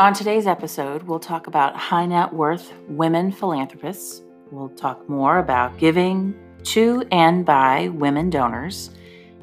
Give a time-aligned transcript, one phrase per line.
[0.00, 4.22] On today's episode, we'll talk about high net worth women philanthropists.
[4.50, 8.92] We'll talk more about giving to and by women donors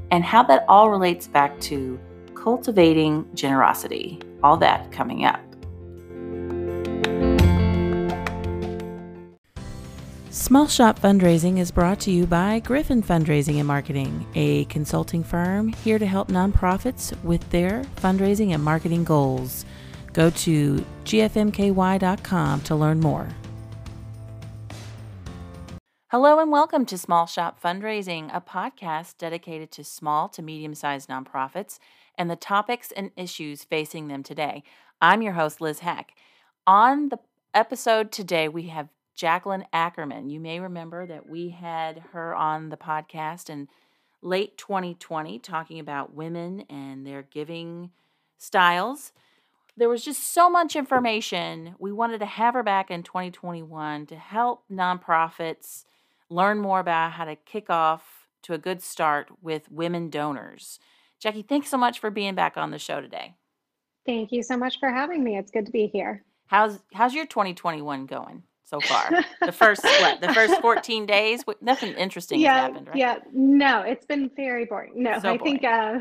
[0.09, 1.99] and how that all relates back to
[2.33, 4.19] cultivating generosity.
[4.41, 5.39] All that coming up.
[10.31, 15.71] Small Shop Fundraising is brought to you by Griffin Fundraising and Marketing, a consulting firm
[15.83, 19.63] here to help nonprofits with their fundraising and marketing goals.
[20.17, 23.27] Go to gfmky.com to learn more.
[26.07, 31.07] Hello and welcome to Small Shop Fundraising, a podcast dedicated to small to medium sized
[31.07, 31.77] nonprofits
[32.17, 34.63] and the topics and issues facing them today.
[34.99, 36.15] I'm your host, Liz Heck.
[36.65, 37.19] On the
[37.53, 40.31] episode today, we have Jacqueline Ackerman.
[40.31, 43.67] You may remember that we had her on the podcast in
[44.23, 47.91] late 2020 talking about women and their giving
[48.39, 49.11] styles.
[49.77, 51.75] There was just so much information.
[51.77, 55.85] We wanted to have her back in 2021 to help nonprofits
[56.29, 60.79] learn more about how to kick off to a good start with women donors.
[61.19, 63.35] Jackie, thanks so much for being back on the show today.
[64.05, 65.37] Thank you so much for having me.
[65.37, 66.23] It's good to be here.
[66.47, 68.43] How's how's your 2021 going?
[68.67, 69.09] So far?
[69.41, 70.19] the first what?
[70.19, 71.43] The first 14 days?
[71.61, 72.97] Nothing interesting yeah, has happened, right?
[72.97, 73.19] Yeah.
[73.31, 74.91] No, it's been very boring.
[74.95, 75.99] No, So I think uh,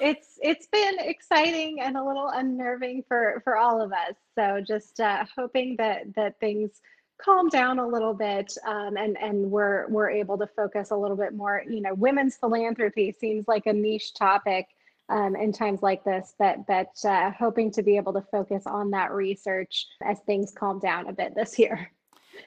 [0.00, 4.16] it's it's been exciting and a little unnerving for for all of us.
[4.34, 6.80] So just uh, hoping that that things
[7.22, 11.16] calm down a little bit um, and and we're we're able to focus a little
[11.16, 11.62] bit more.
[11.68, 14.66] You know, women's philanthropy seems like a niche topic.
[15.10, 18.90] Um, in times like this, but but uh, hoping to be able to focus on
[18.90, 21.90] that research as things calm down a bit this year.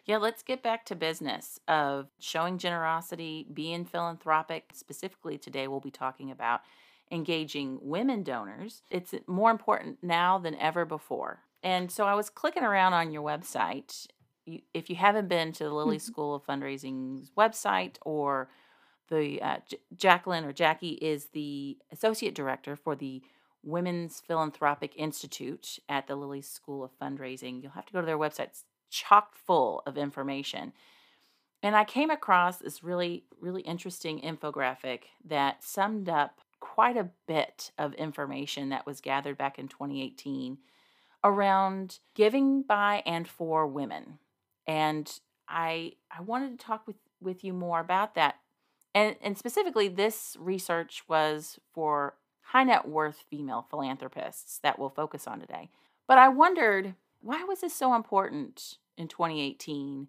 [0.06, 4.72] Yeah, let's get back to business of showing generosity, being philanthropic.
[4.74, 6.62] Specifically, today we'll be talking about
[7.12, 8.84] engaging women donors.
[8.90, 11.40] It's more important now than ever before.
[11.64, 14.08] And so I was clicking around on your website.
[14.46, 16.02] You, if you haven't been to the Lilly Mhm.
[16.02, 18.50] School of Fundraising's website or
[19.10, 23.22] the uh, J- Jacqueline or Jackie is the associate director for the
[23.64, 27.62] Women's Philanthropic Institute at the Lilly School of Fundraising.
[27.62, 28.46] You'll have to go to their website.
[28.48, 30.74] It's chock full of information.
[31.64, 37.72] And I came across this really, really interesting infographic that summed up quite a bit
[37.78, 40.60] of information that was gathered back in 2018
[41.24, 44.20] around giving by and for women.
[44.68, 45.12] And
[45.48, 48.36] I I wanted to talk with, with you more about that.
[48.94, 55.28] And and specifically this research was for high net worth female philanthropists that we'll focus
[55.28, 55.70] on today.
[56.08, 60.08] But I wondered why was this so important in 2018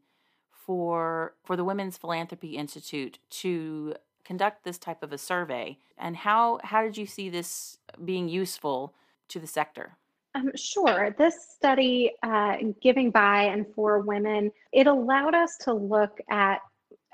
[0.50, 6.59] for for the Women's Philanthropy Institute to conduct this type of a survey and how
[6.65, 8.95] how did you see this being useful
[9.28, 9.97] to the sector?
[10.34, 11.15] Um, sure.
[11.19, 16.61] This study, uh, Giving by and for Women, it allowed us to look at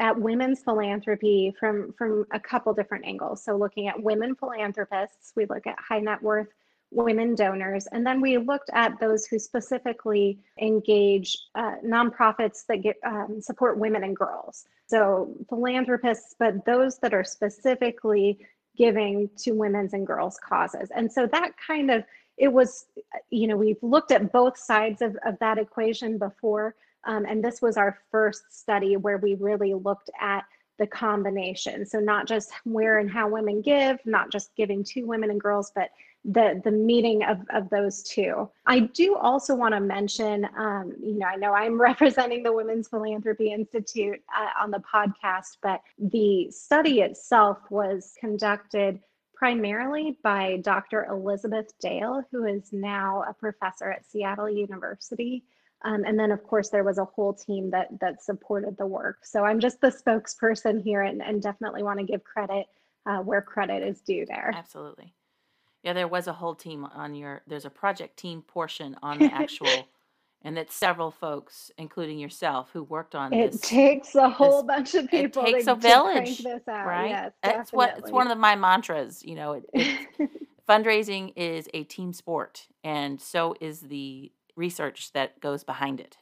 [0.00, 3.42] at women's philanthropy from from a couple different angles.
[3.42, 6.48] So looking at women philanthropists, we look at high net worth
[6.90, 12.96] women donors, and then we looked at those who specifically engage uh, nonprofits that get
[13.04, 14.64] um, support women and girls.
[14.86, 18.38] So philanthropists, but those that are specifically
[18.76, 20.90] giving to women's and girls causes.
[20.94, 22.04] And so that kind of
[22.38, 22.86] it was,
[23.30, 26.76] you know, we've looked at both sides of, of that equation before.
[27.04, 30.44] Um, and this was our first study where we really looked at
[30.78, 31.84] the combination.
[31.84, 35.72] So not just where and how women give, not just giving to women and girls,
[35.74, 35.90] but
[36.28, 38.48] the the meeting of, of those two.
[38.66, 42.88] I do also want to mention, um, you know, I know I'm representing the Women's
[42.88, 49.00] Philanthropy Institute uh, on the podcast, but the study itself was conducted
[49.34, 51.06] primarily by Dr.
[51.06, 55.44] Elizabeth Dale, who is now a professor at Seattle University.
[55.84, 59.24] Um, and then, of course, there was a whole team that that supported the work.
[59.24, 62.66] So I'm just the spokesperson here, and, and definitely want to give credit
[63.06, 64.52] uh, where credit is due there.
[64.54, 65.14] Absolutely.
[65.82, 69.32] Yeah, there was a whole team on your there's a project team portion on the
[69.32, 69.88] actual
[70.42, 73.60] and it's several folks, including yourself, who worked on It this.
[73.60, 75.42] takes a whole bunch of people.
[75.42, 77.08] It takes to, a village, this right?
[77.10, 78.32] Yes, That's what it's one definitely.
[78.32, 79.22] of my mantras.
[79.24, 79.64] You know, it,
[80.68, 86.16] fundraising is a team sport, and so is the research that goes behind it.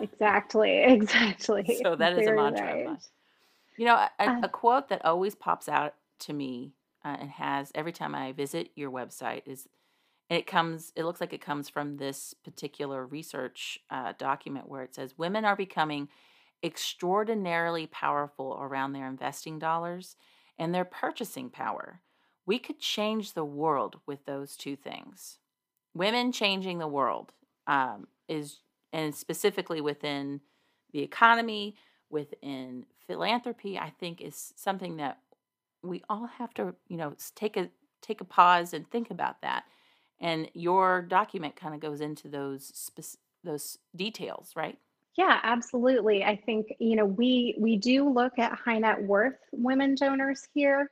[0.00, 1.80] exactly, exactly.
[1.82, 2.84] So that is a Very mantra of right.
[2.84, 2.98] mine.
[3.76, 6.72] You know, a, a- Uh, a quote that always pops out to me
[7.06, 9.68] uh, and has every time I visit your website is,
[10.28, 14.82] and it comes, it looks like it comes from this particular research uh, document where
[14.82, 16.08] it says women are becoming
[16.64, 20.16] extraordinarily powerful around their investing dollars
[20.58, 22.00] and their purchasing power.
[22.44, 25.38] We could change the world with those two things.
[25.94, 27.34] Women changing the world
[27.68, 28.58] um, is,
[28.92, 30.40] and specifically within
[30.92, 31.76] the economy,
[32.10, 35.18] within philanthropy, I think is something that
[35.88, 37.68] we all have to, you know, take a
[38.02, 39.64] take a pause and think about that.
[40.20, 44.78] And your document kind of goes into those spec- those details, right?
[45.16, 46.24] Yeah, absolutely.
[46.24, 50.90] I think, you know, we we do look at high net worth women donors here.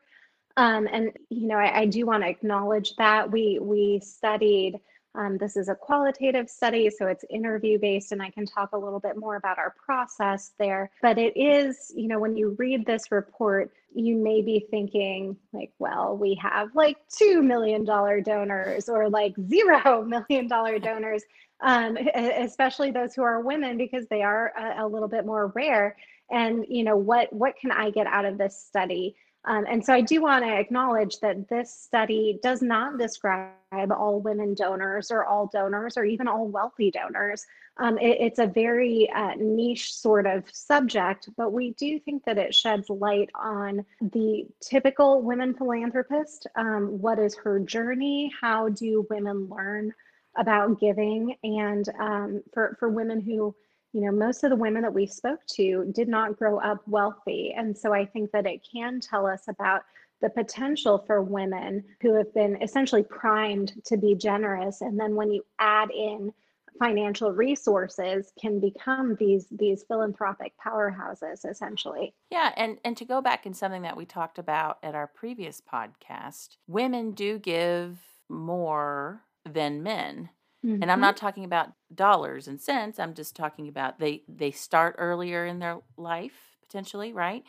[0.56, 4.81] Um, and you know, I, I do want to acknowledge that we we studied
[5.14, 8.78] um, this is a qualitative study, so it's interview based, and I can talk a
[8.78, 10.90] little bit more about our process there.
[11.02, 15.70] But it is, you know, when you read this report, you may be thinking, like,
[15.78, 21.22] well, we have like $2 million donors or like $0 million donors,
[21.60, 25.96] um, especially those who are women because they are a, a little bit more rare.
[26.31, 29.14] And, you know, what, what can I get out of this study?
[29.46, 34.20] Um, and so I do want to acknowledge that this study does not describe all
[34.20, 37.44] women donors or all donors or even all wealthy donors.
[37.76, 42.38] Um, it, it's a very uh, niche sort of subject, but we do think that
[42.38, 46.46] it sheds light on the typical women philanthropist.
[46.56, 48.32] Um, what is her journey?
[48.41, 49.93] How do women learn
[50.37, 51.37] about giving?
[51.43, 53.55] And um, for, for women who
[53.94, 57.55] you know, most of the women that we spoke to did not grow up wealthy.
[57.56, 59.82] And so I think that it can tell us about
[60.20, 64.81] the potential for women who have been essentially primed to be generous.
[64.81, 66.32] And then when you add in
[66.79, 73.46] financial resources can become these these philanthropic powerhouses essentially yeah and and to go back
[73.46, 79.85] in something that we talked about at our previous podcast women do give more than
[79.85, 80.29] men
[80.64, 80.82] Mm-hmm.
[80.82, 81.02] And I'm mm-hmm.
[81.02, 82.99] not talking about dollars and cents.
[82.99, 87.44] I'm just talking about they they start earlier in their life potentially, right?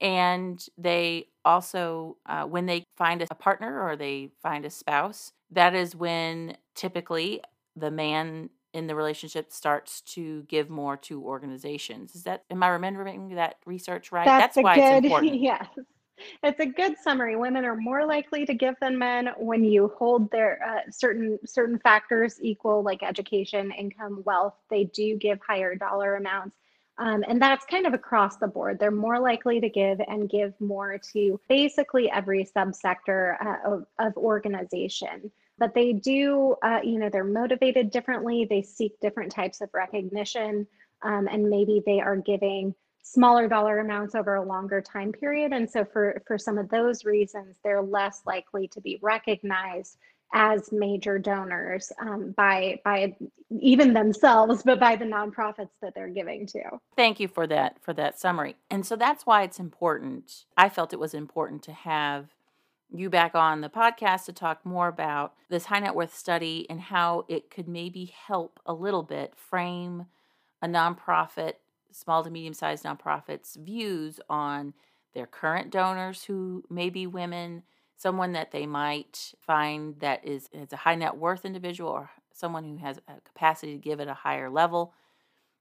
[0.00, 5.74] And they also uh, when they find a partner or they find a spouse, that
[5.74, 7.40] is when typically
[7.76, 12.16] the man in the relationship starts to give more to organizations.
[12.16, 14.26] Is that am I remembering that research right?
[14.26, 15.40] That's, That's why good, it's important.
[15.40, 15.68] Yes
[16.42, 17.36] it's a good summary.
[17.36, 21.78] Women are more likely to give than men when you hold their uh, certain certain
[21.78, 24.54] factors equal, like education, income, wealth.
[24.70, 26.56] They do give higher dollar amounts.
[26.98, 28.78] Um, and that's kind of across the board.
[28.78, 34.16] They're more likely to give and give more to basically every subsector uh, of, of
[34.18, 35.32] organization.
[35.56, 38.46] But they do, uh, you know, they're motivated differently.
[38.48, 40.66] They seek different types of recognition.
[41.02, 45.52] Um, and maybe they are giving smaller dollar amounts over a longer time period.
[45.52, 49.98] And so for, for some of those reasons, they're less likely to be recognized
[50.32, 53.16] as major donors um, by by
[53.60, 56.62] even themselves, but by the nonprofits that they're giving to.
[56.96, 58.56] Thank you for that for that summary.
[58.70, 60.44] And so that's why it's important.
[60.56, 62.28] I felt it was important to have
[62.92, 66.80] you back on the podcast to talk more about this high net worth study and
[66.80, 70.06] how it could maybe help a little bit frame
[70.62, 71.54] a nonprofit
[71.92, 74.74] small to medium sized nonprofits' views on
[75.14, 77.62] their current donors who may be women,
[77.96, 82.64] someone that they might find that is, is a high net worth individual or someone
[82.64, 84.94] who has a capacity to give at a higher level,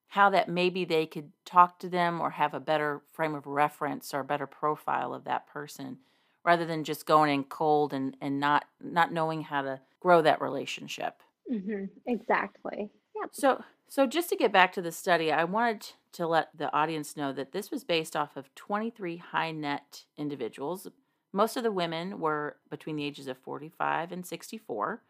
[0.07, 4.13] how that maybe they could talk to them or have a better frame of reference
[4.13, 5.97] or a better profile of that person
[6.45, 10.41] rather than just going in cold and, and not not knowing how to grow that
[10.41, 11.21] relationship.
[11.51, 11.85] Mm-hmm.
[12.05, 12.89] Exactly.
[13.15, 13.27] Yeah.
[13.31, 17.15] So so just to get back to the study, I wanted to let the audience
[17.15, 20.87] know that this was based off of 23 high net individuals.
[21.31, 25.01] Most of the women were between the ages of 45 and 64.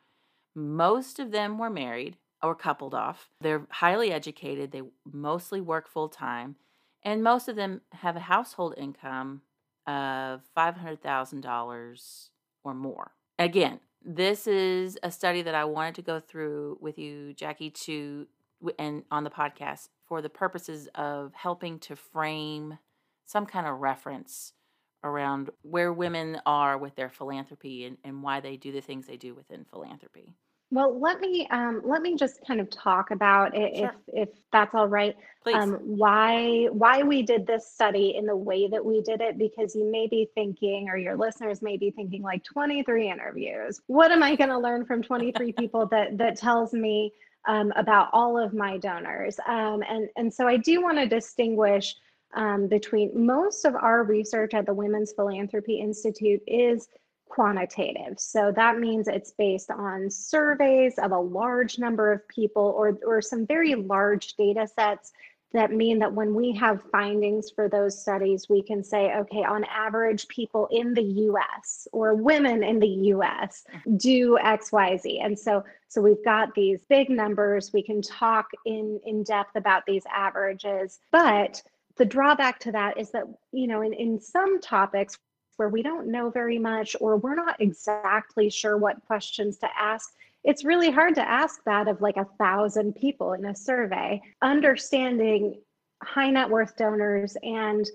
[0.55, 3.29] Most of them were married or coupled off.
[3.41, 6.55] They're highly educated, they mostly work full time,
[7.03, 9.41] and most of them have a household income
[9.87, 12.29] of $500,000
[12.63, 13.11] or more.
[13.37, 18.27] Again, this is a study that I wanted to go through with you, Jackie, to
[18.77, 22.77] and on the podcast for the purposes of helping to frame
[23.25, 24.53] some kind of reference
[25.03, 29.15] around where women are with their philanthropy and, and why they do the things they
[29.15, 30.33] do within philanthropy.
[30.71, 33.95] Well, let me um, let me just kind of talk about it, sure.
[34.13, 35.15] if if that's all right.
[35.41, 35.55] Please.
[35.55, 39.39] Um, why why we did this study in the way that we did it?
[39.39, 43.81] Because you may be thinking, or your listeners may be thinking, like 23 interviews.
[43.87, 47.13] What am I going to learn from 23 people that that tells me
[47.47, 49.39] um, about all of my donors.
[49.47, 51.95] Um, and, and so I do want to distinguish
[52.35, 56.87] um, between most of our research at the Women's Philanthropy Institute is
[57.27, 58.19] quantitative.
[58.19, 63.21] So that means it's based on surveys of a large number of people or, or
[63.21, 65.11] some very large data sets
[65.51, 69.63] that mean that when we have findings for those studies, we can say, okay, on
[69.63, 73.63] average, people in the US or women in the US
[73.97, 75.23] do XYZ.
[75.23, 77.73] And so so we've got these big numbers.
[77.73, 80.99] We can talk in, in depth about these averages.
[81.11, 81.63] But
[81.97, 85.17] the drawback to that is that, you know, in, in some topics
[85.57, 90.13] where we don't know very much or we're not exactly sure what questions to ask,
[90.43, 94.21] it's really hard to ask that of like a thousand people in a survey.
[94.41, 95.61] Understanding
[96.01, 97.85] high net worth donors and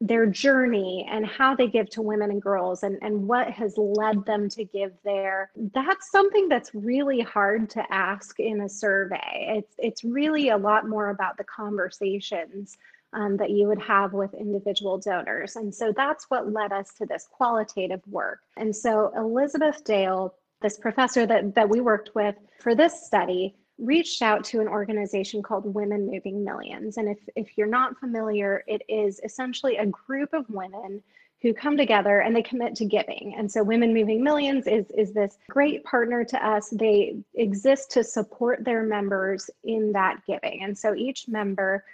[0.00, 4.24] their journey and how they give to women and girls and, and what has led
[4.26, 5.52] them to give there.
[5.74, 9.54] That's something that's really hard to ask in a survey.
[9.58, 12.76] It's it's really a lot more about the conversations
[13.12, 15.54] um, that you would have with individual donors.
[15.54, 18.40] And so that's what led us to this qualitative work.
[18.56, 24.22] And so elizabeth dale this professor that, that we worked with for this study reached
[24.22, 26.96] out to an organization called Women Moving Millions.
[26.96, 31.02] And if, if you're not familiar, it is essentially a group of women
[31.40, 33.34] who come together and they commit to giving.
[33.36, 36.70] And so Women Moving Millions is, is this great partner to us.
[36.70, 40.62] They exist to support their members in that giving.
[40.62, 41.84] And so each member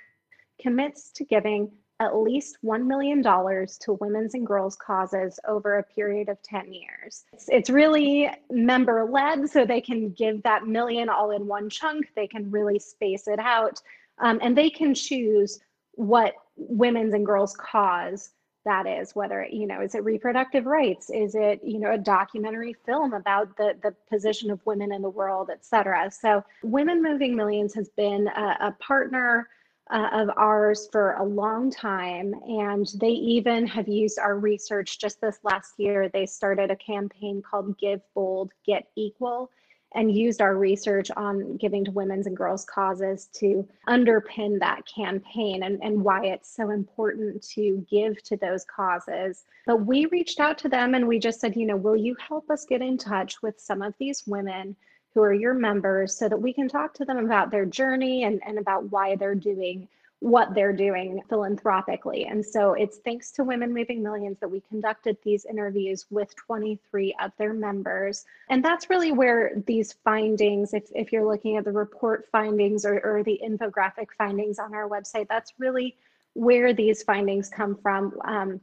[0.61, 6.29] commits to giving at least $1 million to women's and girls' causes over a period
[6.29, 7.25] of 10 years.
[7.33, 12.07] It's, it's really member led, so they can give that million all in one chunk.
[12.15, 13.81] They can really space it out,
[14.19, 15.59] um, and they can choose
[15.93, 18.31] what women's and girls' cause
[18.65, 22.75] that is whether you know is it reproductive rights is it you know a documentary
[22.85, 27.35] film about the the position of women in the world et cetera so women moving
[27.35, 29.49] millions has been a, a partner
[29.91, 32.35] uh, of ours for a long time.
[32.47, 36.09] And they even have used our research just this last year.
[36.09, 39.51] They started a campaign called Give Bold, Get Equal,
[39.95, 45.63] and used our research on giving to women's and girls' causes to underpin that campaign
[45.63, 49.45] and, and why it's so important to give to those causes.
[49.67, 52.51] But we reached out to them and we just said, you know, will you help
[52.51, 54.77] us get in touch with some of these women?
[55.15, 58.41] Who are your members so that we can talk to them about their journey and,
[58.47, 59.89] and about why they're doing
[60.21, 62.27] what they're doing philanthropically.
[62.27, 67.15] And so it's thanks to Women Moving Millions that we conducted these interviews with 23
[67.23, 68.25] of their members.
[68.49, 73.01] And that's really where these findings, if, if you're looking at the report findings or,
[73.05, 75.97] or the infographic findings on our website, that's really
[76.35, 78.19] where these findings come from.
[78.25, 78.61] Um,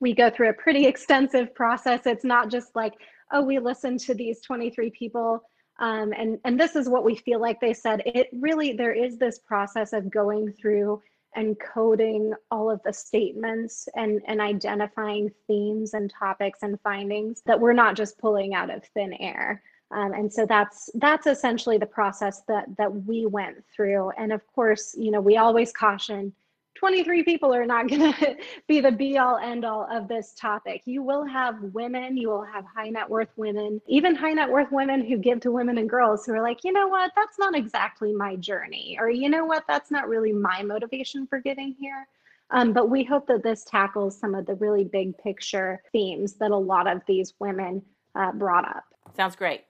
[0.00, 2.06] we go through a pretty extensive process.
[2.06, 2.94] It's not just like,
[3.30, 5.42] oh, we listened to these 23 people
[5.78, 8.02] um, and, and this is what we feel like they said.
[8.06, 11.00] It really, there is this process of going through
[11.36, 17.60] and coding all of the statements and, and identifying themes and topics and findings that
[17.60, 19.62] we're not just pulling out of thin air.
[19.90, 24.10] Um, and so that's that's essentially the process that that we went through.
[24.18, 26.32] And of course, you know, we always caution
[26.78, 30.82] 23 people are not going to be the be all end all of this topic.
[30.84, 34.70] You will have women, you will have high net worth women, even high net worth
[34.70, 37.56] women who give to women and girls who are like, you know what, that's not
[37.56, 38.96] exactly my journey.
[39.00, 42.06] Or, you know what, that's not really my motivation for giving here.
[42.50, 46.50] Um, but we hope that this tackles some of the really big picture themes that
[46.50, 47.82] a lot of these women
[48.14, 48.84] uh, brought up.
[49.14, 49.64] Sounds great.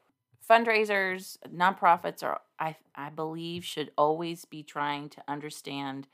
[0.49, 6.07] Fundraisers, nonprofits are, I, I believe, should always be trying to understand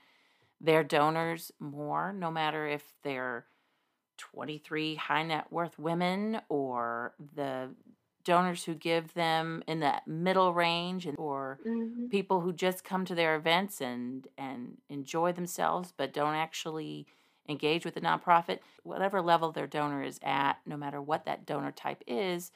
[0.65, 3.47] their donors more, no matter if they're
[4.19, 7.71] 23 high net worth women or the
[8.25, 12.07] donors who give them in that middle range or mm-hmm.
[12.07, 17.07] people who just come to their events and and enjoy themselves but don't actually
[17.49, 21.73] engage with the nonprofit whatever level their donor is at no matter what that donor
[21.73, 22.51] type is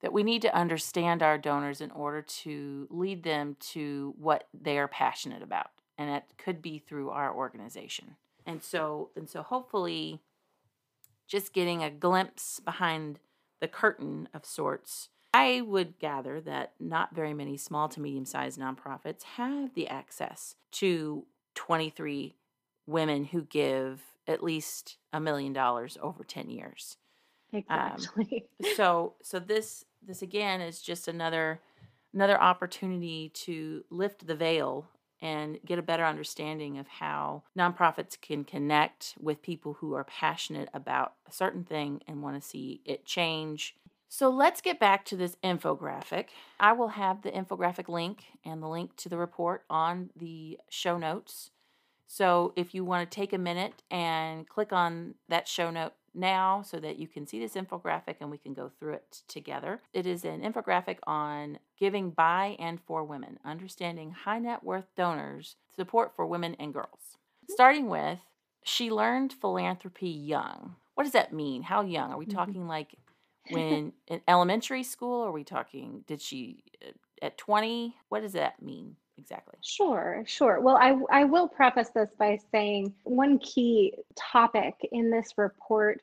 [0.00, 4.78] that we need to understand our donors in order to lead them to what they
[4.78, 5.70] are passionate about
[6.00, 8.16] and it could be through our organization.
[8.46, 10.22] And so and so hopefully
[11.28, 13.20] just getting a glimpse behind
[13.60, 15.10] the curtain of sorts.
[15.34, 20.56] I would gather that not very many small to medium sized nonprofits have the access
[20.72, 22.34] to 23
[22.86, 26.96] women who give at least a million dollars over 10 years.
[27.52, 28.48] Exactly.
[28.64, 31.60] Um, so so this this again is just another
[32.14, 34.88] another opportunity to lift the veil
[35.22, 40.68] and get a better understanding of how nonprofits can connect with people who are passionate
[40.72, 43.76] about a certain thing and want to see it change.
[44.08, 46.26] So let's get back to this infographic.
[46.58, 50.98] I will have the infographic link and the link to the report on the show
[50.98, 51.50] notes.
[52.08, 56.62] So if you want to take a minute and click on that show note now
[56.62, 59.80] so that you can see this infographic and we can go through it together.
[59.92, 65.56] It is an infographic on giving by and for women, understanding high net worth donors,
[65.74, 67.16] support for women and girls.
[67.48, 68.20] Starting with,
[68.62, 70.76] she learned philanthropy young.
[70.94, 71.62] What does that mean?
[71.62, 72.12] How young?
[72.12, 72.36] Are we mm-hmm.
[72.36, 72.94] talking like
[73.50, 75.22] when in elementary school?
[75.22, 77.96] Are we talking, did she uh, at 20?
[78.08, 78.96] What does that mean?
[79.20, 79.54] Exactly?
[79.62, 80.60] Sure, sure.
[80.60, 86.00] Well, I, I will preface this by saying one key topic in this report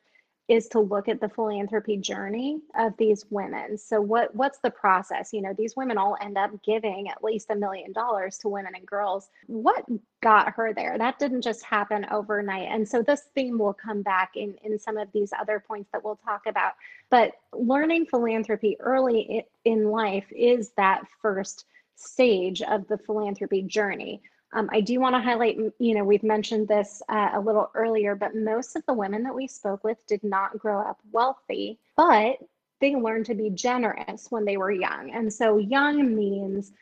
[0.48, 3.76] is to look at the philanthropy journey of these women.
[3.76, 5.30] So what what's the process?
[5.34, 8.72] You know, these women all end up giving at least a million dollars to women
[8.74, 9.28] and girls.
[9.46, 9.84] What
[10.22, 10.96] got her there?
[10.96, 12.68] That didn't just happen overnight.
[12.70, 16.02] And so this theme will come back in in some of these other points that
[16.02, 16.72] we'll talk about.
[17.10, 21.66] But learning philanthropy early in life is that first
[21.98, 24.22] stage of the philanthropy journey.
[24.54, 28.14] Um, I do want to highlight, you know, we've mentioned this uh, a little earlier,
[28.14, 32.38] but most of the women that we spoke with did not grow up wealthy, but
[32.80, 35.10] they learned to be generous when they were young.
[35.10, 36.72] And so young means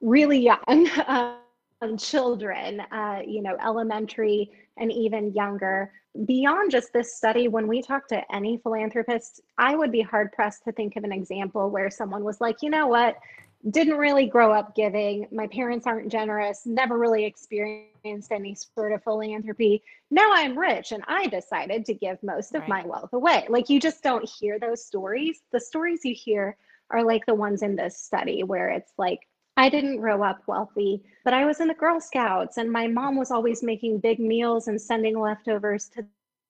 [0.00, 0.88] really young
[1.82, 5.92] um, children, uh, you know, elementary and even younger.
[6.26, 10.64] Beyond just this study, when we talk to any philanthropist, I would be hard pressed
[10.64, 13.16] to think of an example where someone was like, you know what,
[13.70, 15.26] didn't really grow up giving.
[15.32, 19.82] My parents aren't generous, never really experienced any sort of philanthropy.
[20.10, 22.68] Now I'm rich and I decided to give most of right.
[22.68, 23.46] my wealth away.
[23.48, 25.40] Like you just don't hear those stories.
[25.52, 26.56] The stories you hear
[26.90, 31.02] are like the ones in this study where it's like, I didn't grow up wealthy,
[31.24, 34.68] but I was in the Girl Scouts and my mom was always making big meals
[34.68, 36.04] and sending leftovers to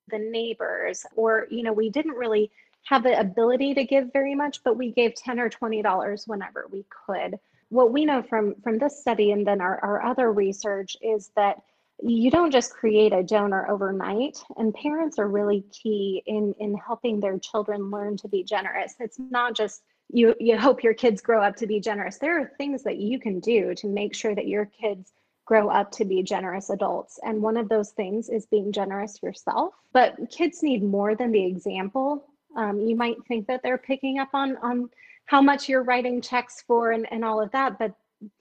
[0.09, 1.05] the neighbors.
[1.15, 2.51] Or, you know, we didn't really
[2.85, 6.85] have the ability to give very much, but we gave 10 or $20 whenever we
[7.05, 7.37] could.
[7.69, 11.57] What we know from, from this study and then our, our other research is that
[12.03, 17.19] you don't just create a donor overnight and parents are really key in in helping
[17.19, 18.93] their children learn to be generous.
[18.99, 22.17] It's not just you you hope your kids grow up to be generous.
[22.17, 25.13] There are things that you can do to make sure that your kids
[25.45, 29.73] grow up to be generous adults and one of those things is being generous yourself.
[29.93, 34.29] But kids need more than the example um, you might think that they're picking up
[34.33, 34.89] on on
[35.25, 37.93] how much you're writing checks for and, and all of that, but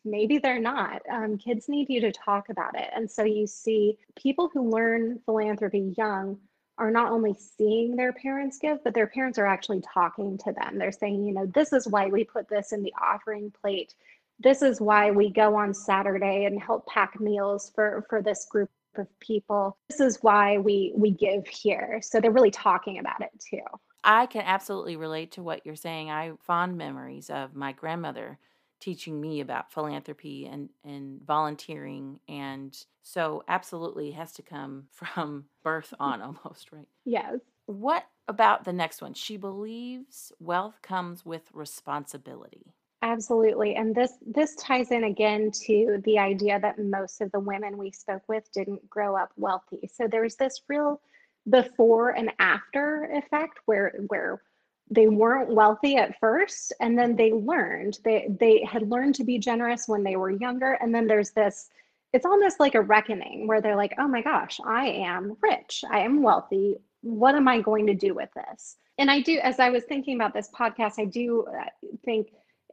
[0.04, 1.02] maybe they're not.
[1.10, 2.88] Um, kids need you to talk about it.
[2.94, 6.38] And so you see people who learn philanthropy young
[6.78, 10.78] are not only seeing their parents give, but their parents are actually talking to them.
[10.78, 13.94] They're saying, you know, this is why we put this in the offering plate.
[14.38, 18.70] This is why we go on Saturday and help pack meals for for this group
[18.98, 19.78] of people.
[19.88, 22.00] This is why we we give here.
[22.02, 23.64] So they're really talking about it too.
[24.06, 26.10] I can absolutely relate to what you're saying.
[26.10, 28.38] I have fond memories of my grandmother
[28.78, 32.20] teaching me about philanthropy and, and volunteering.
[32.28, 36.88] And so, absolutely, has to come from birth on almost, right?
[37.04, 37.38] Yes.
[37.66, 39.12] What about the next one?
[39.14, 42.74] She believes wealth comes with responsibility.
[43.02, 43.74] Absolutely.
[43.74, 47.90] And this this ties in again to the idea that most of the women we
[47.90, 49.90] spoke with didn't grow up wealthy.
[49.92, 51.00] So there's this real
[51.48, 54.42] before and after effect where where
[54.90, 57.98] they weren't wealthy at first and then they learned.
[58.04, 61.68] They they had learned to be generous when they were younger and then there's this
[62.12, 65.84] it's almost like a reckoning where they're like oh my gosh i am rich.
[65.90, 66.76] I am wealthy.
[67.02, 68.76] What am i going to do with this?
[68.98, 71.64] And i do as i was thinking about this podcast i do uh,
[72.04, 72.28] think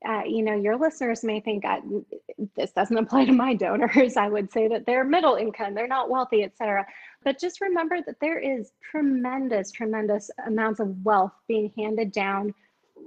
[0.07, 1.63] uh, you know, your listeners may think
[2.55, 4.17] this doesn't apply to my donors.
[4.17, 6.85] I would say that they're middle income, they're not wealthy, etc.
[7.23, 12.53] But just remember that there is tremendous, tremendous amounts of wealth being handed down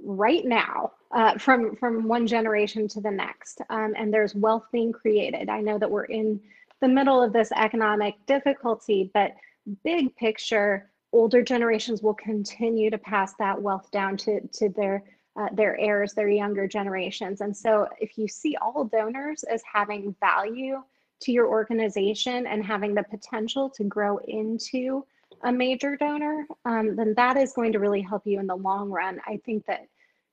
[0.03, 4.91] right now uh, from from one generation to the next, um, and there's wealth being
[4.91, 5.49] created.
[5.49, 6.39] I know that we're in
[6.81, 9.35] the middle of this economic difficulty, but
[9.83, 15.03] big picture, older generations will continue to pass that wealth down to to their
[15.37, 17.41] uh, their heirs, their younger generations.
[17.41, 20.81] And so if you see all donors as having value
[21.21, 25.05] to your organization and having the potential to grow into
[25.43, 28.89] a major donor, um, then that is going to really help you in the long
[28.89, 29.19] run.
[29.27, 29.87] I think that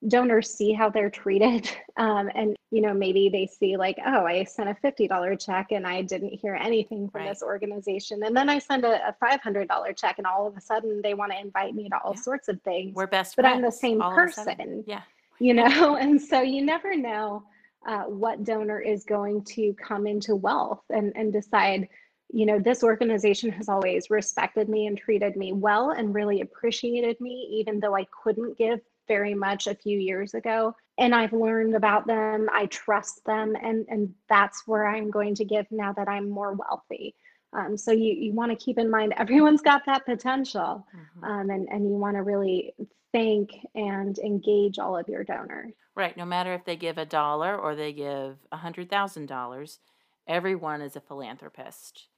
[0.09, 1.71] donors see how they're treated.
[1.97, 5.87] Um, and you know maybe they see like oh i sent a $50 check and
[5.87, 7.29] i didn't hear anything from right.
[7.29, 8.25] this organization.
[8.25, 11.31] And then i send a, a, $500 check and all of a sudden they want
[11.31, 12.21] to invite me to all yeah.
[12.21, 12.97] sorts of things.
[12.97, 15.03] We're best but friends, i'm the same person yeah.
[15.39, 15.95] you know?
[16.01, 17.45] And so you never know
[17.87, 21.89] uh, what donor is going to come into wealth and and decide
[22.33, 27.21] you know this organization has always respected me and treated me well and really appreciated
[27.21, 31.75] me even though i couldn't give very much a few years ago and I've learned
[31.75, 32.49] about them.
[32.53, 36.53] I trust them and and that's where I'm going to give now that I'm more
[36.55, 37.15] wealthy.
[37.53, 41.29] Um, so you, you want to keep in mind everyone's got that potential Mhm.
[41.29, 42.75] um, and, and you want to really
[43.13, 45.73] thank and engage all of your donors.
[45.95, 46.17] Right.
[46.17, 49.79] No matter if they give a dollar or they give a hundred thousand dollars,
[50.27, 52.09] everyone is a philanthropist.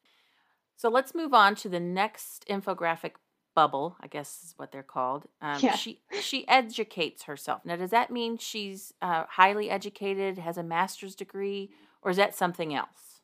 [0.77, 3.12] So let's move on to the next infographic
[3.57, 3.97] bubble.
[4.01, 5.27] I guess is what they're called.
[5.42, 5.75] Um, Yeah.
[5.75, 7.62] She she educates herself.
[7.64, 11.71] Now, does that mean she's uh, highly educated, has a master's degree,
[12.03, 13.23] or is that something else?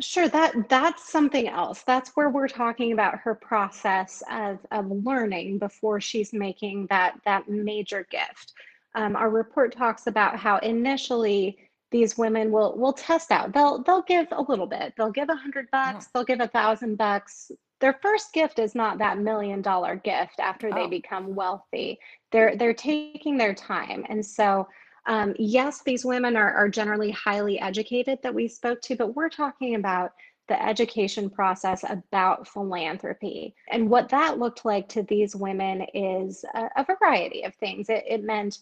[0.00, 1.82] Sure, that that's something else.
[1.82, 7.48] That's where we're talking about her process of, of learning before she's making that that
[7.48, 8.52] major gift.
[8.94, 11.58] Um, our report talks about how initially
[11.90, 13.52] these women will will test out.
[13.52, 14.94] They'll they'll give a little bit.
[14.96, 16.08] They'll give a hundred bucks.
[16.14, 17.50] They'll give a thousand bucks.
[17.80, 21.98] Their first gift is not that million dollar gift after they oh, become wealthy.
[22.32, 24.66] They're they're taking their time, and so
[25.06, 29.30] um, yes, these women are, are generally highly educated that we spoke to, but we're
[29.30, 30.12] talking about
[30.48, 33.54] the education process about philanthropy.
[33.70, 37.88] And what that looked like to these women is a, a variety of things.
[37.88, 38.58] It, it meant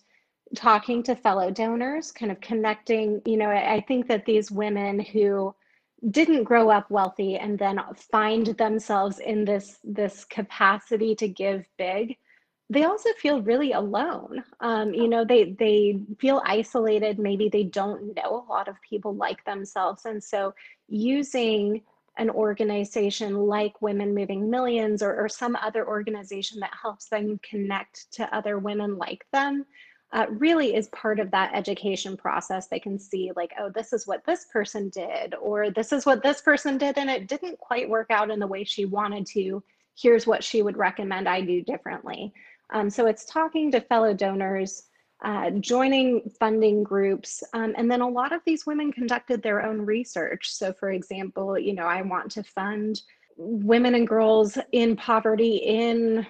[0.55, 3.20] talking to fellow donors, kind of connecting.
[3.24, 5.55] You know, I, I think that these women who
[6.10, 12.16] didn't grow up wealthy and then find themselves in this this capacity to give big
[12.68, 14.42] they also feel really alone.
[14.60, 17.18] Um, you know they they feel isolated.
[17.18, 20.04] Maybe they don't know a lot of people like themselves.
[20.04, 20.52] And so
[20.88, 21.82] using
[22.18, 28.10] an organization like women moving millions or, or some other organization that helps them connect
[28.12, 29.66] to other women like them
[30.16, 32.68] uh, really is part of that education process.
[32.68, 36.22] They can see like oh this is what this person did or this is what
[36.22, 39.62] this person did and it didn't quite work out in the way she wanted to.
[39.94, 42.33] Here's what she would recommend i do differently.
[42.70, 44.85] Um, so it's talking to fellow donors,
[45.22, 49.81] uh, joining funding groups, um, and then a lot of these women conducted their own
[49.81, 50.50] research.
[50.50, 53.00] So, for example, you know, I want to fund
[53.37, 56.26] women and girls in poverty in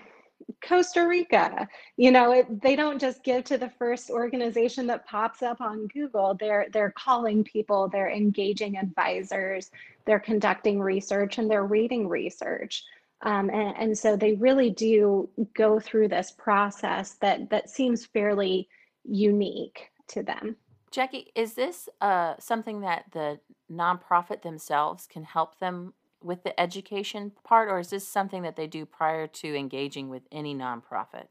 [0.62, 1.68] Costa Rica.
[1.96, 5.86] You know, it, they don't just give to the first organization that pops up on
[5.88, 6.34] Google.
[6.34, 9.70] They're they're calling people, they're engaging advisors,
[10.04, 12.84] they're conducting research, and they're reading research.
[13.22, 18.68] Um, and, and so they really do go through this process that that seems fairly
[19.04, 20.56] unique to them.
[20.90, 23.38] Jackie, is this uh, something that the
[23.70, 25.92] nonprofit themselves can help them
[26.26, 30.22] with the education part, or is this something that they do prior to engaging with
[30.30, 31.28] any nonprofit?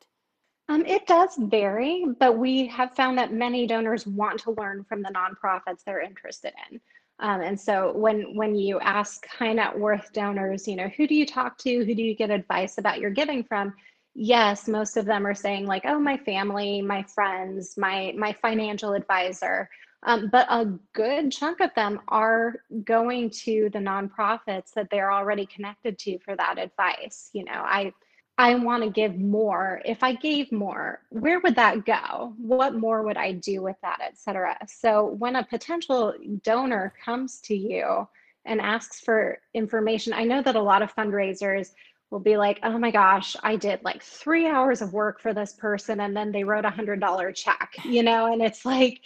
[0.67, 5.03] Um, it does vary, but we have found that many donors want to learn from
[5.03, 6.81] the nonprofits they're interested in.
[7.19, 11.15] Um, and so when when you ask high net worth donors, you know, who do
[11.15, 11.85] you talk to?
[11.85, 13.73] Who do you get advice about your giving from?
[14.15, 18.93] Yes, most of them are saying like, oh, my family, my friends, my my financial
[18.93, 19.69] advisor.
[20.05, 25.47] Um, but a good chunk of them are going to the nonprofits that they're already
[25.47, 27.31] connected to for that advice.
[27.33, 27.91] You know, I
[28.37, 29.81] I want to give more.
[29.85, 32.33] If I gave more, where would that go?
[32.37, 34.57] What more would I do with that, et cetera?
[34.67, 36.13] So when a potential
[36.43, 38.07] donor comes to you
[38.45, 41.71] and asks for information, I know that a lot of fundraisers
[42.11, 45.53] will be like, oh my gosh, I did like three hours of work for this
[45.53, 49.01] person and then they wrote a hundred dollar check, you know, and it's like,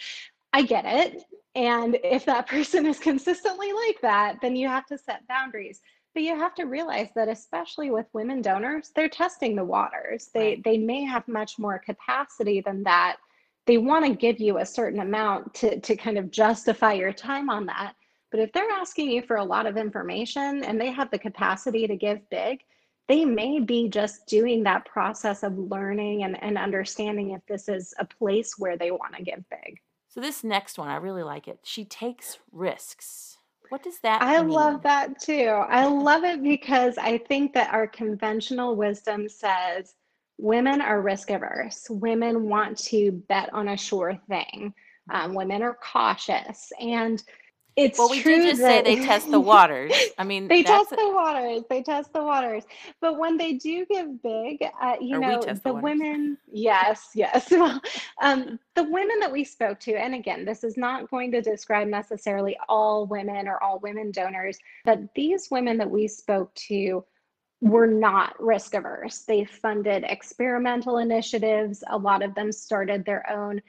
[0.52, 1.24] I get it.
[1.54, 5.80] And if that person is consistently like that, then you have to set boundaries.
[6.14, 10.30] But you have to realize that especially with women donors, they're testing the waters.
[10.34, 10.64] They Right.
[10.64, 13.18] they may have much more capacity than that.
[13.66, 17.48] They want to give you a certain amount to to kind of justify your time
[17.48, 17.94] on that.
[18.32, 21.86] But if they're asking you for a lot of information and they have the capacity
[21.86, 22.60] to give big,
[23.08, 27.92] they may be just doing that process of learning and, and understanding if this is
[27.98, 29.80] a place where they want to give big.
[30.10, 31.60] So this next one, I really like it.
[31.62, 33.38] She takes risks.
[33.68, 34.28] What does that mean?
[34.28, 35.46] I love that too.
[35.46, 39.94] I love it because I think that our conventional wisdom says
[40.36, 41.86] women are risk averse.
[41.88, 44.74] Women want to bet on a sure thing.
[45.10, 46.72] Um, women are cautious.
[46.80, 47.22] And
[47.80, 49.92] it's Well, we did just say they test the waters.
[50.18, 51.62] I mean, they test the waters.
[51.68, 52.64] They test the waters.
[53.00, 57.50] But when they do give big, uh, you or know, the the women, yes, yes.
[57.60, 57.80] Well,
[58.22, 61.88] um, the women that we spoke to, and again, this is not going to describe
[61.88, 67.04] necessarily all women or all women donors, but these women that we spoke to
[67.60, 69.18] were not risk averse.
[69.20, 71.84] They funded experimental initiatives.
[71.88, 73.60] A lot of them started their own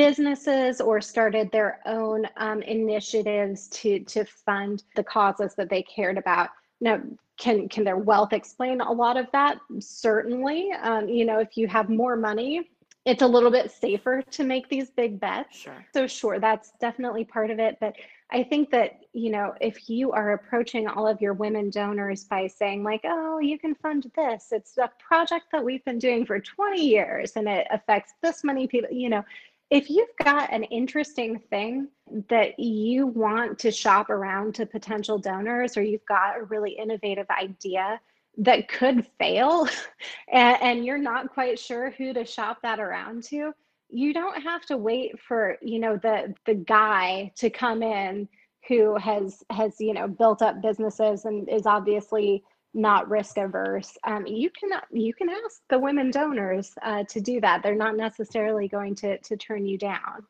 [0.00, 6.16] businesses or started their own um, initiatives to to fund the causes that they cared
[6.16, 6.48] about.
[6.80, 7.02] Now,
[7.36, 9.58] can can their wealth explain a lot of that?
[9.78, 10.72] Certainly.
[10.80, 12.70] Um, you know, if you have more money,
[13.04, 15.58] it's a little bit safer to make these big bets.
[15.58, 15.84] Sure.
[15.92, 17.76] So sure, that's definitely part of it.
[17.78, 17.94] But
[18.32, 22.46] I think that, you know, if you are approaching all of your women donors by
[22.46, 26.38] saying, like, oh, you can fund this, it's a project that we've been doing for
[26.38, 29.24] 20 years and it affects this many people, you know,
[29.70, 31.88] if you've got an interesting thing
[32.28, 37.26] that you want to shop around to potential donors, or you've got a really innovative
[37.30, 38.00] idea
[38.38, 39.68] that could fail,
[40.32, 43.52] and, and, you're not quite sure who to shop that around to,
[43.88, 48.28] you don't have to wait for you know the the guy to come in
[48.68, 52.42] who has has you know built up businesses and is obviously
[52.74, 57.40] not risk averse, um, you can you can ask the women donors uh, to do
[57.40, 57.62] that.
[57.62, 60.26] They're not necessarily going to to turn you down.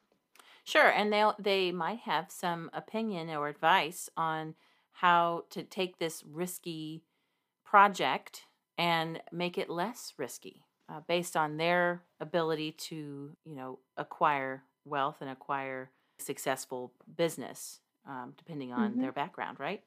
[0.65, 4.55] Sure, and they they might have some opinion or advice on
[4.93, 7.03] how to take this risky
[7.65, 8.43] project
[8.77, 15.17] and make it less risky, uh, based on their ability to you know acquire wealth
[15.21, 19.03] and acquire successful business, um, depending on mm-hmm.
[19.03, 19.83] their background, right?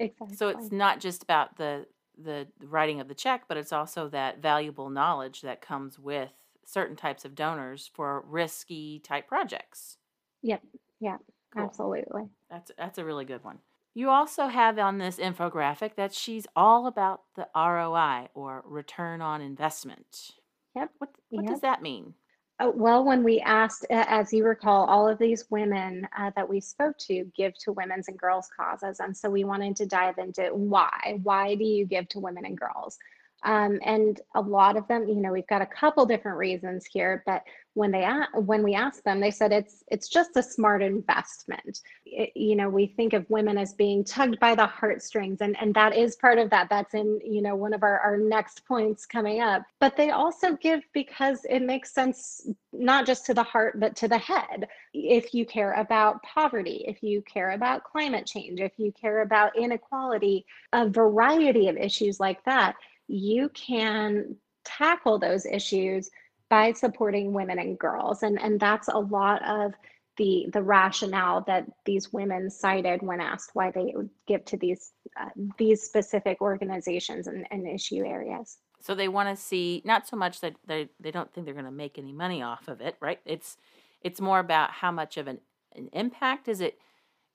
[0.00, 0.36] Exactly.
[0.36, 1.86] So it's not just about the
[2.22, 6.30] the writing of the check, but it's also that valuable knowledge that comes with
[6.64, 9.98] certain types of donors for risky type projects.
[10.42, 10.62] Yep.
[11.00, 11.16] Yeah.
[11.52, 11.64] Cool.
[11.64, 12.28] Absolutely.
[12.50, 13.58] That's that's a really good one.
[13.92, 19.40] You also have on this infographic that she's all about the ROI or return on
[19.40, 20.32] investment.
[20.76, 20.90] Yep.
[20.98, 21.52] What what yep.
[21.52, 22.14] does that mean?
[22.60, 26.60] Uh, well, when we asked, as you recall, all of these women uh, that we
[26.60, 29.00] spoke to give to women's and girls' causes.
[29.00, 31.18] And so we wanted to dive into why.
[31.22, 32.98] Why do you give to women and girls?
[33.42, 37.22] Um, and a lot of them, you know, we've got a couple different reasons here,
[37.24, 37.42] but
[37.74, 41.80] when they when we asked them, they said it's it's just a smart investment.
[42.04, 45.74] It, you know, we think of women as being tugged by the heartstrings, and and
[45.74, 46.68] that is part of that.
[46.68, 49.62] That's in you know one of our our next points coming up.
[49.78, 54.08] But they also give because it makes sense not just to the heart but to
[54.08, 54.68] the head.
[54.92, 59.56] If you care about poverty, if you care about climate change, if you care about
[59.56, 62.74] inequality, a variety of issues like that
[63.10, 66.10] you can tackle those issues
[66.50, 69.72] by supporting women and girls and and that's a lot of
[70.16, 74.92] the the rationale that these women cited when asked why they would give to these
[75.18, 80.16] uh, these specific organizations and, and issue areas so they want to see not so
[80.16, 82.96] much that they, they don't think they're going to make any money off of it
[83.00, 83.56] right it's
[84.02, 85.38] it's more about how much of an,
[85.74, 86.78] an impact is it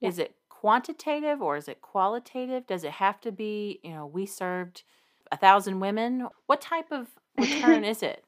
[0.02, 0.10] yeah.
[0.10, 4.26] is it quantitative or is it qualitative does it have to be you know we
[4.26, 4.84] served
[5.32, 6.28] a thousand women?
[6.46, 8.24] What type of return is it?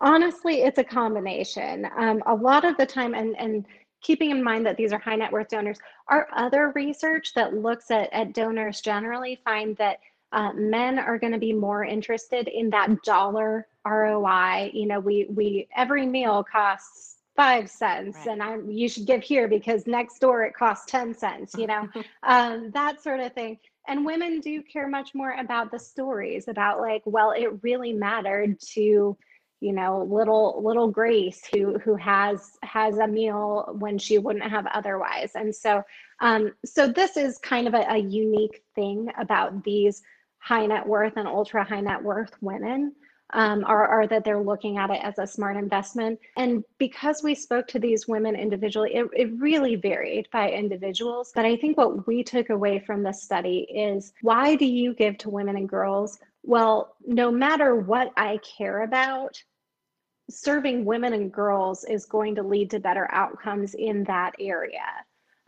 [0.00, 1.88] Honestly, it's a combination.
[1.96, 3.64] Um, a lot of the time, and and
[4.00, 7.90] keeping in mind that these are high net worth donors, our other research that looks
[7.90, 9.98] at, at donors generally find that
[10.32, 14.70] uh, men are going to be more interested in that dollar ROI.
[14.72, 18.28] You know, we we every meal costs five cents, right.
[18.28, 21.54] and I'm you should give here because next door it costs ten cents.
[21.56, 21.88] You know,
[22.22, 23.58] um, that sort of thing
[23.88, 28.60] and women do care much more about the stories about like well it really mattered
[28.60, 29.16] to
[29.60, 34.66] you know little little grace who who has has a meal when she wouldn't have
[34.68, 35.82] otherwise and so
[36.20, 40.02] um so this is kind of a, a unique thing about these
[40.38, 42.92] high net worth and ultra high net worth women
[43.34, 46.18] um, are, are that they're looking at it as a smart investment.
[46.36, 51.32] And because we spoke to these women individually, it, it really varied by individuals.
[51.34, 55.18] But I think what we took away from this study is why do you give
[55.18, 56.18] to women and girls?
[56.48, 59.36] Well, no matter what I care about,
[60.30, 64.86] serving women and girls is going to lead to better outcomes in that area.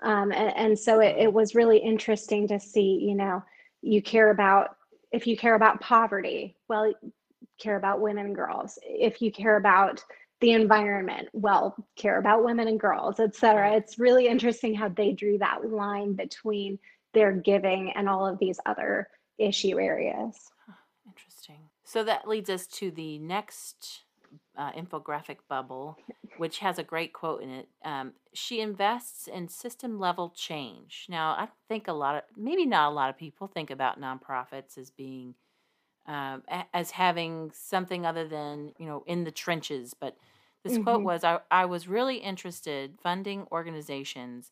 [0.02, 3.42] Um, and, and, so it, it was really interesting to see, you know,
[3.80, 4.76] you care about
[5.10, 6.92] if you care about poverty, well,
[7.58, 8.78] care about women and girls.
[8.82, 10.04] If you care about
[10.42, 13.72] the environment, well, care about women and girls, et cetera.
[13.72, 16.78] It's really interesting how they drew that line between
[17.14, 19.08] their giving and all of these other
[19.38, 20.36] issue areas.
[21.90, 24.02] So that leads us to the next
[24.56, 25.98] uh, infographic bubble,
[26.36, 27.68] which has a great quote in it.
[27.84, 31.06] Um, she invests in system level change.
[31.08, 34.78] Now, I think a lot of, maybe not a lot of people think about nonprofits
[34.78, 35.34] as being
[36.06, 40.16] um, as having something other than you know in the trenches but
[40.64, 40.82] this mm-hmm.
[40.82, 44.50] quote was I, I was really interested funding organizations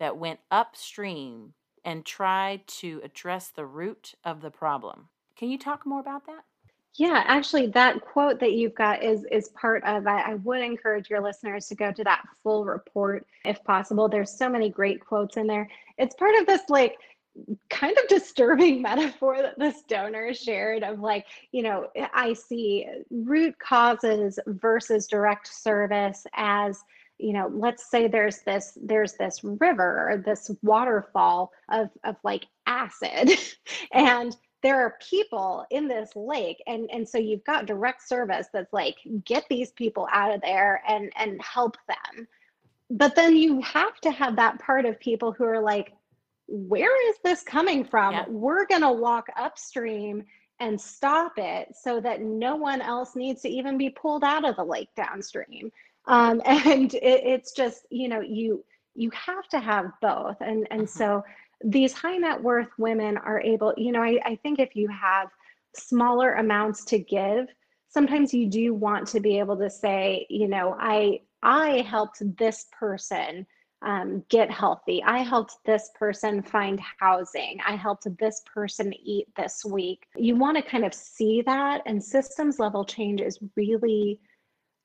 [0.00, 1.52] that went upstream
[1.84, 6.44] and tried to address the root of the problem can you talk more about that
[6.96, 11.10] yeah actually that quote that you've got is is part of I, I would encourage
[11.10, 14.08] your listeners to go to that full report if possible.
[14.08, 15.68] There's so many great quotes in there.
[15.98, 16.98] It's part of this like
[17.70, 23.58] kind of disturbing metaphor that this donor shared of like, you know, I see root
[23.58, 26.82] causes versus direct service as
[27.18, 32.46] you know let's say there's this there's this river or this waterfall of of like
[32.66, 33.30] acid.
[33.92, 38.72] And there are people in this lake and and so you've got direct service that's
[38.72, 42.26] like get these people out of there and and help them
[42.90, 45.92] but then you have to have that part of people who are like
[46.48, 48.24] where is this coming from yeah.
[48.28, 50.24] we're going to walk upstream
[50.58, 54.56] and stop it so that no one else needs to even be pulled out of
[54.56, 55.70] the lake downstream
[56.06, 58.64] um, and it, it's just you know you
[58.96, 60.98] you have to have both and and mm-hmm.
[60.98, 61.22] so
[61.64, 65.28] these high net worth women are able you know I, I think if you have
[65.74, 67.46] smaller amounts to give
[67.88, 72.66] sometimes you do want to be able to say you know i i helped this
[72.78, 73.46] person
[73.82, 75.02] um, get healthy.
[75.04, 77.58] I helped this person find housing.
[77.64, 80.06] I helped this person eat this week.
[80.16, 84.20] You want to kind of see that, and systems level change is really,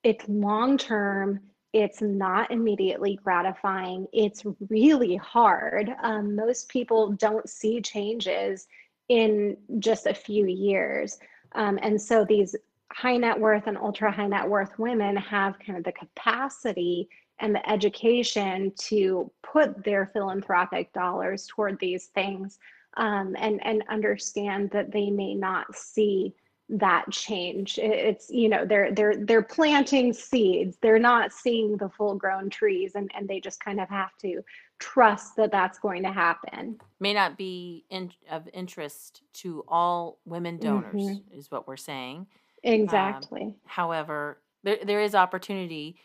[0.04, 1.40] it's long term.
[1.74, 4.08] It's not immediately gratifying.
[4.12, 5.94] It's really hard.
[6.04, 8.68] Um, most people don't see changes
[9.10, 11.20] in just a few years.
[11.54, 12.56] Um, and so these
[12.92, 17.56] high net worth and ultra high net worth women have kind of the capacity and
[17.56, 22.60] the education to put their philanthropic dollars toward these things
[22.98, 26.34] um, and and understand that they may not see
[26.72, 32.16] that change it's you know they're they're they're planting seeds they're not seeing the full
[32.16, 34.42] grown trees and and they just kind of have to
[34.80, 40.58] trust that that's going to happen may not be in, of interest to all women
[40.58, 41.38] donors mm-hmm.
[41.38, 42.26] is what we're saying
[42.64, 45.98] exactly um, however there, there is opportunity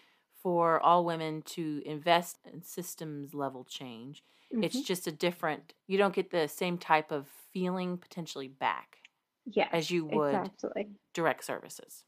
[0.46, 4.22] for all women to invest in systems level change.
[4.52, 4.62] Mm-hmm.
[4.62, 8.98] It's just a different, you don't get the same type of feeling potentially back
[9.46, 10.88] yes, as you would exactly.
[11.14, 12.04] direct services.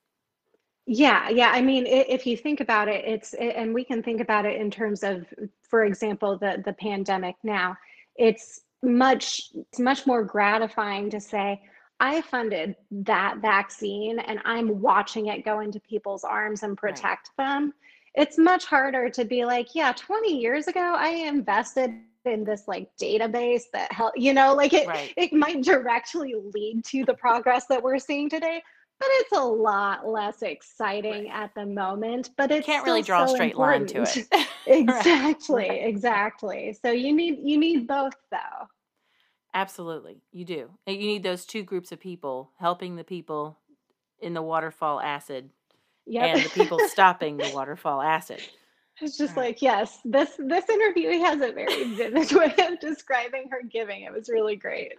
[0.86, 1.50] Yeah, yeah.
[1.52, 4.70] I mean, if you think about it, it's and we can think about it in
[4.70, 5.26] terms of,
[5.62, 7.36] for example, the the pandemic.
[7.42, 7.76] Now,
[8.16, 11.60] it's much it's much more gratifying to say,
[12.00, 17.46] I funded that vaccine and I'm watching it go into people's arms and protect right.
[17.46, 17.74] them
[18.18, 21.92] it's much harder to be like, yeah, 20 years ago, I invested
[22.24, 25.12] in this like database that help, you know, like it, right.
[25.16, 28.62] it might directly lead to the progress that we're seeing today,
[28.98, 31.42] but it's a lot less exciting right.
[31.42, 32.30] at the moment.
[32.36, 33.94] But it can't really draw so a straight important.
[33.94, 34.48] line to it.
[34.66, 35.84] exactly, right.
[35.84, 36.76] exactly.
[36.82, 38.66] So you need you need both though.
[39.54, 40.70] Absolutely, you do.
[40.86, 43.58] You need those two groups of people helping the people
[44.20, 45.50] in the waterfall acid
[46.06, 46.36] yep.
[46.36, 48.42] and the people stopping the waterfall acid.
[49.00, 49.46] It's just right.
[49.46, 54.02] like, yes, this this interview has a very vivid way of describing her giving.
[54.02, 54.94] It was really great.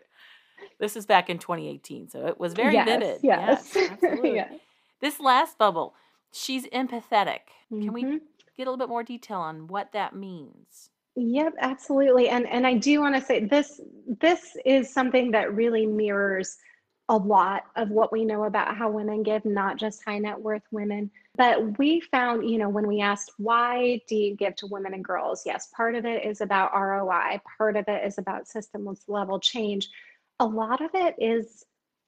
[0.80, 3.20] This is back in 2018, so it was very yes, vivid.
[3.24, 4.36] Yes, yes absolutely.
[4.36, 4.54] yes.
[5.02, 5.96] This last bubble,
[6.32, 7.42] she's empathetic.
[7.72, 7.82] Mm-hmm.
[7.82, 8.18] Can we mm-hmm.
[8.58, 10.90] get a little bit more detail on what that means?
[11.16, 12.30] Yep, absolutely.
[12.30, 13.82] And and I do want to say this
[14.22, 16.58] this is something that really mirrors
[17.10, 20.62] a lot of what we know about how women give, not just high net worth
[20.72, 21.10] women.
[21.40, 25.06] But we found, you know, when we asked, why do you give to women and
[25.06, 25.44] girls?
[25.46, 29.88] Yes, part of it is about ROI, part of it is about systems level change.
[30.42, 31.64] A lot of it is,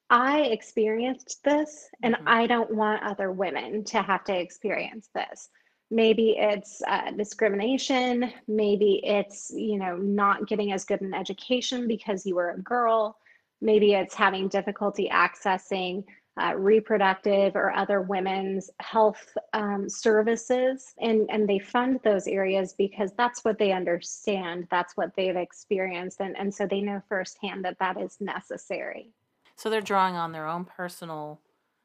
[0.09, 2.27] I experienced this and mm-hmm.
[2.27, 5.47] I don't want other women to have to experience this.
[5.89, 8.33] Maybe it's uh, discrimination.
[8.49, 13.15] Maybe it's, you know, not getting as good an education because you were a girl
[13.61, 16.03] Maybe it's having difficulty accessing
[16.39, 20.93] uh, reproductive or other women's health um, services.
[20.99, 26.21] And, and they fund those areas because that's what they understand, that's what they've experienced.
[26.21, 29.09] And, and so they know firsthand that that is necessary.
[29.55, 31.41] So they're drawing on their own personal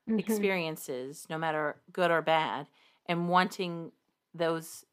[0.09, 0.19] mm-hmm.
[0.19, 2.69] experiences, no matter good or bad,
[3.07, 3.93] and wanting
[4.35, 4.85] those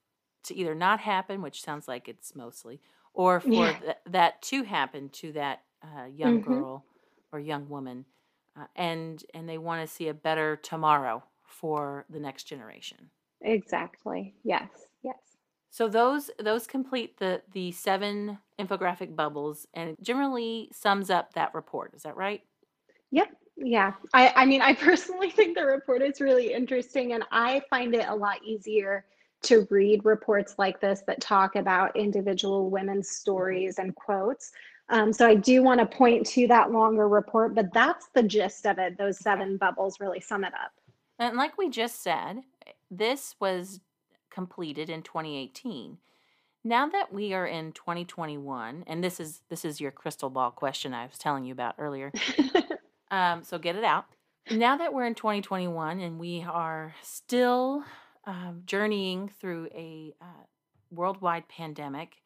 [0.44, 2.82] to either not happen, which sounds like it's mostly,
[3.14, 3.80] or for yeah.
[3.80, 6.54] th- that to happen to that uh, young mm-hmm.
[6.54, 6.86] girl
[7.32, 8.06] or young woman,
[8.60, 13.10] uh, and and they want to see a better tomorrow for the next generation.
[13.42, 14.34] Exactly.
[14.44, 14.70] Yes.
[15.04, 15.18] Yes.
[15.70, 21.94] So those those complete the the seven infographic bubbles, and generally sums up that report.
[21.96, 22.42] Is that right?
[23.12, 23.30] Yep.
[23.58, 23.94] Yeah.
[24.14, 28.08] I I mean, I personally think the report is really interesting, and I find it
[28.08, 29.06] a lot easier
[29.44, 34.52] to read reports like this that talk about individual women's stories and quotes
[34.90, 38.66] um, so I do want to point to that longer report, but that's the gist
[38.66, 38.98] of it.
[38.98, 40.72] Those seven bubbles really sum it up.
[41.20, 42.42] And like we just said,
[42.92, 43.80] this was
[44.30, 45.98] completed in 2018.
[46.66, 50.94] Now that we are in 2021, and this is this is your crystal ball question
[50.94, 52.12] I was telling you about earlier.
[53.12, 54.06] um, so get it out.
[54.50, 57.84] Now that we're in 2021 and we are still
[58.26, 60.44] um, journeying through a uh,
[60.92, 62.18] worldwide pandemic,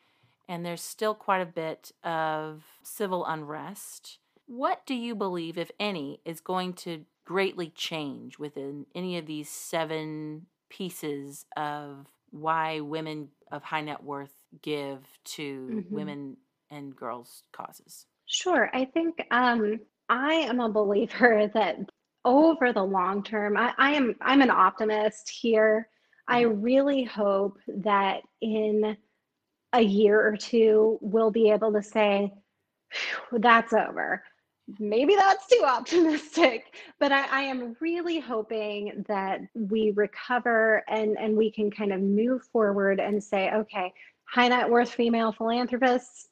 [0.47, 4.19] and there's still quite a bit of civil unrest.
[4.45, 9.49] What do you believe, if any, is going to greatly change within any of these
[9.49, 15.89] seven pieces of why women of high net worth give to Mhm.
[15.89, 16.37] women
[16.69, 18.05] and girls' causes?
[18.25, 18.69] Sure.
[18.73, 19.79] I think um,
[20.09, 21.77] I am a believer that
[22.25, 25.89] over the long term, I, I am I'm an optimist here.
[26.27, 26.57] I Mhm.
[26.61, 28.97] really hope that in
[29.73, 32.33] a year or two, we'll be able to say,
[33.31, 34.23] that's over.
[34.79, 41.37] Maybe that's too optimistic, but I, I am really hoping that we recover and, and
[41.37, 43.93] we can kind of move forward and say, okay,
[44.25, 46.27] high net worth female philanthropists,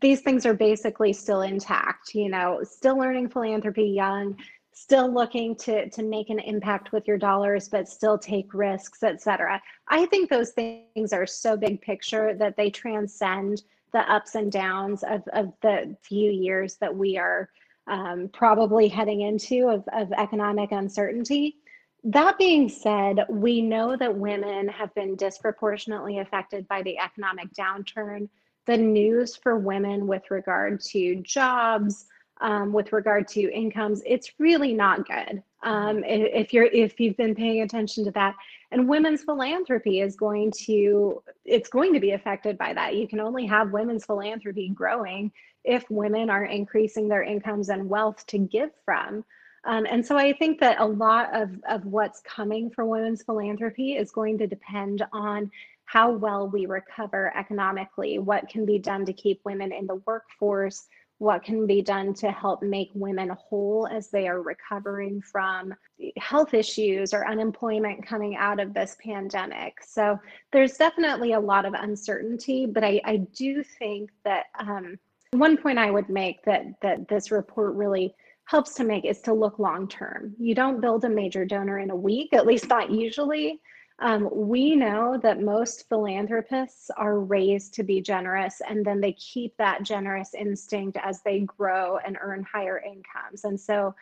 [0.00, 4.36] these things are basically still intact, you know, still learning philanthropy young,
[4.72, 9.20] still looking to to make an impact with your dollars, but still take risks, et
[9.20, 9.60] cetera.
[9.88, 13.62] I think those things are so big picture that they transcend
[13.92, 17.50] the ups and downs of, of the few years that we are
[17.86, 21.56] um, probably heading into of, of economic uncertainty.
[22.04, 28.28] That being said, we know that women have been disproportionately affected by the economic downturn
[28.66, 32.06] the news for women with regard to jobs,
[32.42, 35.42] um, with regard to incomes, it's really not good.
[35.62, 38.34] Um, if you're if you've been paying attention to that,
[38.72, 42.96] and women's philanthropy is going to it's going to be affected by that.
[42.96, 45.30] You can only have women's philanthropy growing
[45.64, 49.24] if women are increasing their incomes and wealth to give from.
[49.64, 53.92] Um, and so I think that a lot of, of what's coming for women's philanthropy
[53.92, 55.52] is going to depend on
[55.84, 60.88] how well we recover economically, what can be done to keep women in the workforce,
[61.22, 65.72] what can be done to help make women whole as they are recovering from
[66.16, 69.74] health issues or unemployment coming out of this pandemic.
[69.86, 70.18] So
[70.50, 74.98] there's definitely a lot of uncertainty, but I, I do think that um,
[75.30, 78.12] one point I would make that that this report really
[78.46, 80.34] helps to make is to look long term.
[80.40, 83.60] You don't build a major donor in a week, at least not usually.
[83.98, 89.56] Um, we know that most philanthropists are raised to be generous and then they keep
[89.58, 93.44] that generous instinct as they grow and earn higher incomes.
[93.44, 93.94] And so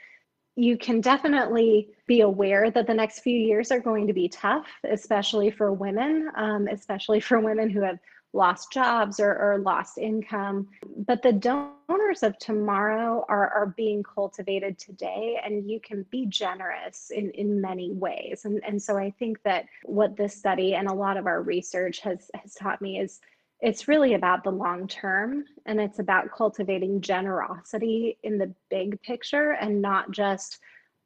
[0.57, 4.67] you can definitely be aware that the next few years are going to be tough,
[4.89, 7.99] especially for women, um, especially for women who have
[8.33, 10.69] lost jobs or, or lost income.
[10.97, 17.11] But the donors of tomorrow are, are being cultivated today, and you can be generous
[17.11, 18.43] in, in many ways.
[18.45, 22.01] And, and so I think that what this study and a lot of our research
[22.01, 23.21] has, has taught me is
[23.61, 29.53] it's really about the long term and it's about cultivating generosity in the big picture
[29.53, 30.59] and not just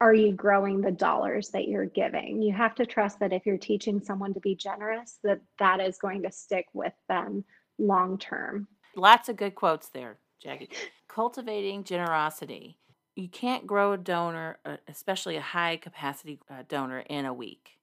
[0.05, 3.59] are you growing the dollars that you're giving you have to trust that if you're
[3.59, 7.45] teaching someone to be generous that that is going to stick with them
[7.79, 10.71] long term Lots of good quotes there, Jackie.
[11.09, 12.79] Cultivating generosity.
[13.17, 17.79] You can't grow a donor, uh, especially a high capacity uh, donor, in a week.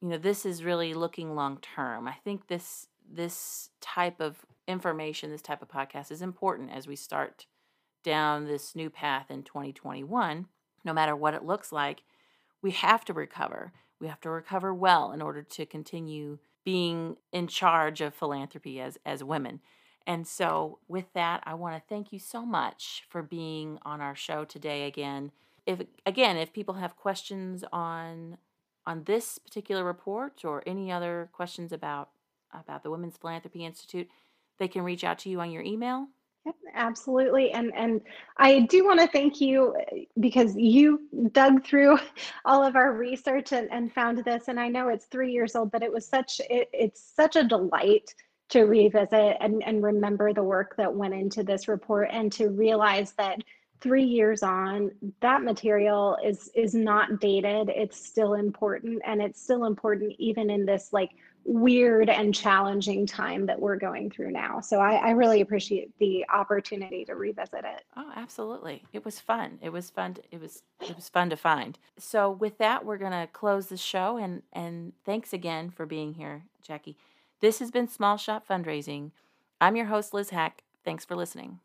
[0.00, 2.08] You know, this is really looking long term.
[2.08, 6.94] I think this this type of information, this type of podcast is important as we
[6.96, 7.46] start
[8.04, 10.46] down this new path in 2021.
[10.84, 12.02] No matter what it looks like,
[12.62, 13.72] we have to recover.
[14.00, 18.98] We have to recover well in order to continue being in charge of philanthropy as
[19.04, 19.60] as women.
[20.06, 24.14] And so, with that, I want to thank you so much for being on our
[24.14, 25.32] show today again.
[25.66, 28.38] If again, if people have questions on
[28.86, 32.10] on this particular report or any other questions about
[32.52, 34.08] about the Women's Philanthropy Institute,
[34.58, 36.08] they can reach out to you on your email.
[36.74, 37.50] Absolutely.
[37.52, 38.00] And and
[38.36, 39.76] I do want to thank you
[40.20, 41.00] because you
[41.32, 41.98] dug through
[42.44, 44.48] all of our research and, and found this.
[44.48, 47.44] And I know it's three years old, but it was such it, it's such a
[47.44, 48.14] delight
[48.50, 53.12] to revisit and, and remember the work that went into this report and to realize
[53.12, 53.38] that
[53.80, 59.64] three years on that material is is not dated it's still important and it's still
[59.64, 61.10] important even in this like
[61.44, 66.24] weird and challenging time that we're going through now so i, I really appreciate the
[66.32, 68.84] opportunity to revisit it Oh, absolutely.
[68.92, 69.58] It was fun.
[69.60, 70.14] It was fun.
[70.14, 71.78] To, it was it was fun to find.
[71.98, 76.44] So with that, we're to close the show and and thanks again for being here,
[76.62, 76.96] Jackie.
[77.40, 79.10] This has been Small Shop Fundraising.
[79.60, 80.62] I'm your host Liz Hack.
[80.84, 81.60] Thanks for listening.